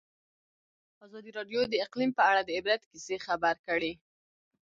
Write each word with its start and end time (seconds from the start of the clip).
ازادي 1.05 1.31
راډیو 1.37 1.61
د 1.67 1.73
اقلیم 1.85 2.11
په 2.17 2.23
اړه 2.31 2.41
د 2.43 2.49
عبرت 2.57 2.81
کیسې 2.91 3.15
خبر 3.27 3.55
کړي. 3.67 3.93